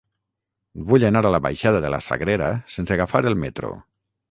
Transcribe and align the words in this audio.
Vull 0.91 1.05
anar 1.09 1.21
a 1.27 1.31
la 1.35 1.41
baixada 1.47 1.83
de 1.85 1.93
la 1.97 2.01
Sagrera 2.07 2.49
sense 2.79 2.99
agafar 2.99 3.25
el 3.33 3.41
metro. 3.47 3.73